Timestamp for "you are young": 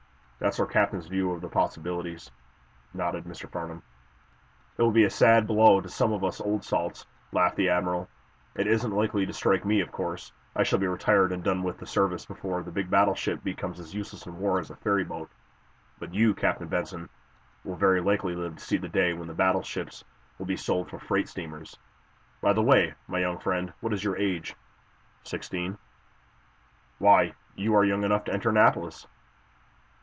27.53-28.03